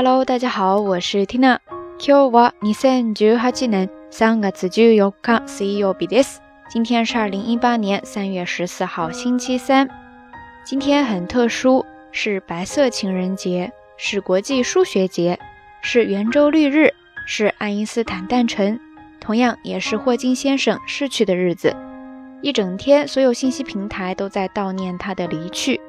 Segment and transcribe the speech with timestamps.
[0.00, 1.58] Hello，大家好，我是 Tina。
[1.98, 4.86] 今日は二千十八年三月十四
[5.22, 6.38] 日水曜日です。
[6.68, 9.88] 今天是二零一八年三月十四号，星期三。
[10.64, 15.38] 今天很特殊，是白色情人节，是国际数学节，
[15.80, 16.92] 是圆周率日，
[17.26, 18.78] 是爱因斯坦诞辰，
[19.20, 21.74] 同样也是霍金先生逝去的日子。
[22.42, 25.80] 一整天，所有信息平台都在悼念他的离去，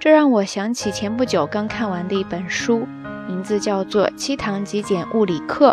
[0.00, 2.88] 这让我想起前不久刚看完的一本书。
[3.27, 5.71] 名字叫做《七堂极简物理课》，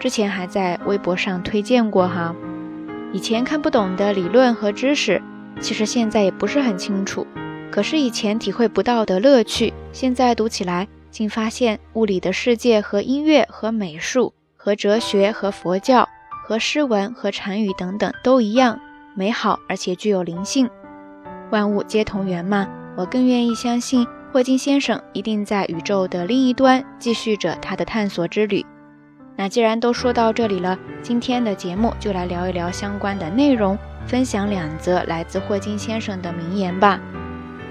[0.00, 2.34] 之前还在微博上推荐过哈。
[3.12, 5.22] 以前看不懂的理论和知识，
[5.60, 7.26] 其实现在也不是很清楚。
[7.70, 16.08] 可是以前体会不到的乐趣，现在读起来，竟发现物理的世界和音乐和美术和哲学和佛教
[16.44, 18.80] 和诗文和禅语等等都一样
[19.14, 20.68] 美好，而且具有灵性。
[21.50, 24.06] 万物皆同源嘛，我更愿意相信。
[24.38, 28.64] 霍金先生一定在宇宙的另一端继续着他的探索之旅。
[29.34, 37.00] 那既然都说到这里了，今天的节目就来聊一聊相关的内容，分享两则来自霍金先生的名言吧。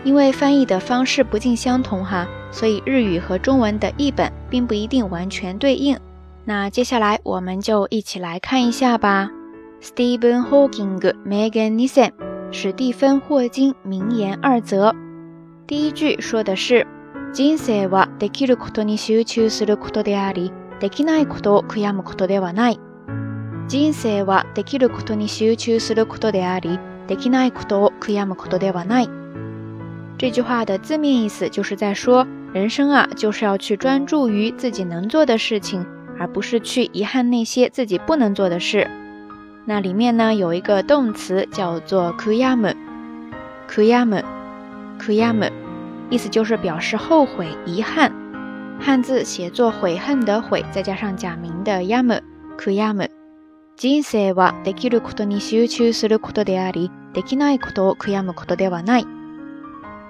[0.04, 5.98] 因为翻译的方式不尽相同哈，所以日语和中文的译本并不一定完全对应。
[6.44, 9.30] 那接下来我们就一起来看一下吧。
[9.82, 12.12] Stephen Hawking 名言2
[12.52, 14.94] 史蒂芬·霍金名言二则。
[15.67, 16.87] 第一句说的是：“
[17.33, 22.81] 人生はできることに集中することであり、できないことを悔やむことではない。
[23.69, 29.09] 人生はできることに集中することであり、できないことを悔やむことではない。”
[30.19, 35.85] 这句话的字面意思就是在说，人生啊，就是要去专注于自己能做的事情，
[36.19, 38.89] 而不是去遗憾那些自己不能做的事。
[39.65, 42.13] 那里面呢有一个动词叫做
[45.07, 45.53] “kuyamu”，kuyamu。kuyam，
[46.11, 48.13] 意思就是表示后悔、遗憾。
[48.81, 53.09] 汉字写作悔恨的悔，再加上假名的 yam，kuyam。
[53.77, 59.07] 人生はできることに集中することであり、できないことを悔やむことではない。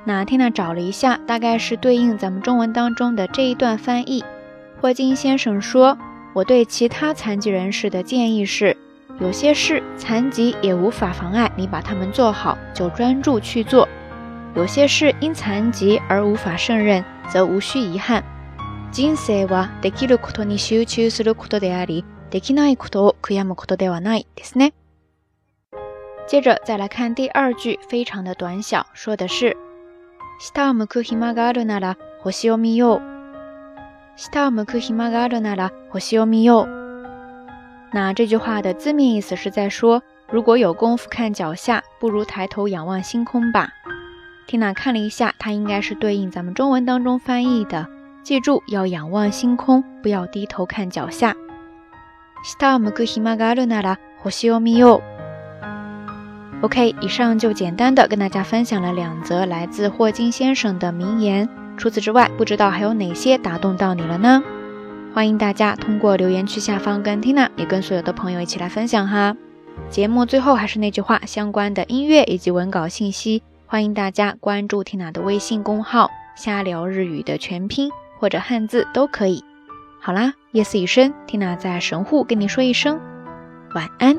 [0.04, 4.24] 那天呢找了一下，大概是对应咱们中文当中的这一段翻译。
[4.80, 8.76] 霍金先生说：“我对其他残疾人士的建议是，
[9.20, 13.88] 有些事残疾也无法妨碍你把它们做好，就专注去做。”
[14.56, 18.22] 有些事因残疾而无法胜任，则无需遗憾。
[18.92, 24.74] 人生はできることに集中することであり、できないことを悔やむことではないですね。
[26.26, 29.56] 接着再来看第二句，非常的短小，说的是：
[30.38, 33.02] 下を向く暇があるなら星を見よう。
[34.16, 36.68] 下を向く暇があるなら星を見よう。
[37.92, 43.70] 那这句话的字面意思是在说，如果有功夫看脚下，不如抬头仰望星空吧。
[44.47, 47.85] 缇娜看了一下，它应该是对应咱们中文当中翻译的。
[48.23, 51.35] 记住，要仰望星空，不要低头看脚下。
[56.61, 61.47] OK，以上就简单的跟大家分享了两则来自霍金先生的名言。
[61.77, 64.41] 除此之外，不知道还有哪些打动到你了呢？
[65.13, 69.35] 欢迎大家通过留言区下方跟缇娜，也跟所有的朋友一起来分享哈。
[69.89, 73.43] 节目最后还是那句话，相关的音乐以及文稿信息。
[73.69, 79.43] 欢迎大家关注缇娜的微信公号“瞎聊日语”的全拼或者汉字都可以。
[79.99, 82.97] 好啦，夜色已深缇娜在神户跟你说一声
[83.75, 84.15] 晚安。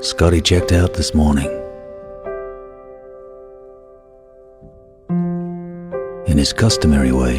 [0.00, 1.65] Scotty checked out this morning.
[6.36, 7.36] In his customary way.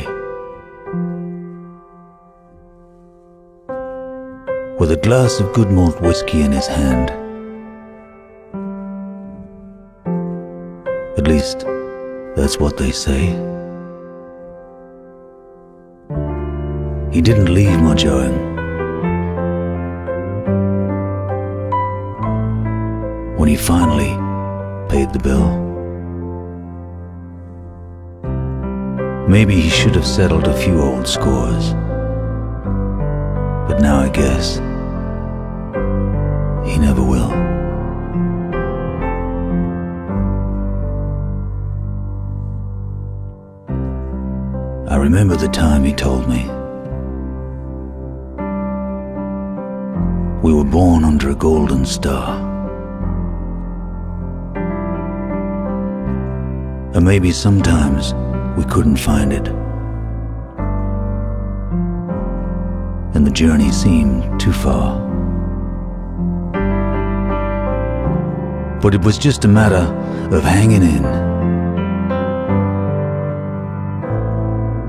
[4.79, 7.11] With a glass of good malt whiskey in his hand.
[11.15, 11.59] At least,
[12.35, 13.27] that's what they say.
[17.11, 18.35] He didn't leave much owing.
[23.37, 24.13] When he finally
[24.89, 25.66] paid the bill.
[29.27, 31.73] Maybe he should have settled a few old scores.
[33.67, 34.55] But now I guess
[36.65, 37.29] he never will.
[44.89, 46.45] I remember the time he told me.
[50.41, 52.39] We were born under a golden star.
[56.93, 58.13] And maybe sometimes
[58.57, 59.47] we couldn't find it.
[63.17, 64.99] and the journey seemed too far.
[68.79, 69.85] But it was just a matter
[70.35, 71.03] of hanging in.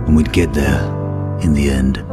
[0.06, 0.78] And we'd get there
[1.40, 2.04] in the end.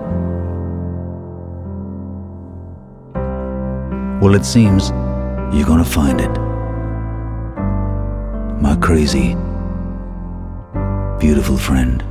[4.21, 4.91] Well, it seems
[5.53, 6.31] you're gonna find it.
[8.61, 9.35] My crazy,
[11.25, 12.03] beautiful friend.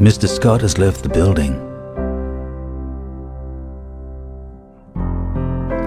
[0.00, 0.26] Mr.
[0.26, 1.52] Scott has left the building.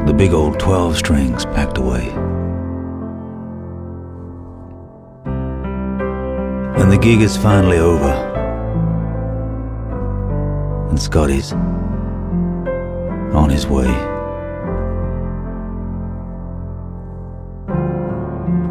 [0.06, 2.08] The big old 12 strings packed away.
[6.80, 8.14] And the gig is finally over.
[10.90, 11.52] And Scotty's
[13.34, 14.15] on his way.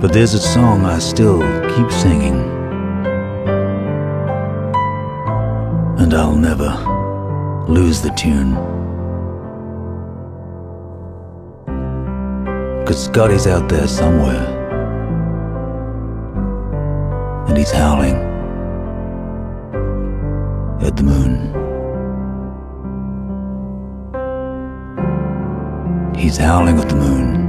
[0.05, 1.41] But there's a song I still
[1.75, 2.35] keep singing.
[5.99, 6.69] And I'll never
[7.73, 8.55] lose the tune.
[12.85, 14.45] Cause Scotty's out there somewhere.
[17.49, 18.17] And he's howling
[20.83, 21.55] at the moon.
[26.15, 27.44] He's howling at the moon.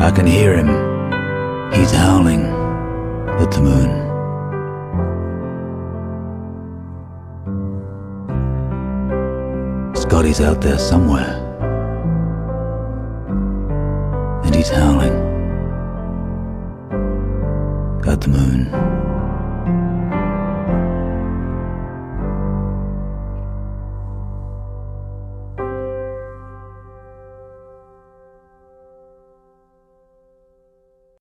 [0.00, 0.68] I can hear him.
[1.72, 2.46] He's howling
[3.42, 3.90] at the moon.
[9.94, 11.36] Scotty's out there somewhere.
[14.44, 15.12] And he's howling
[18.08, 18.70] at the moon.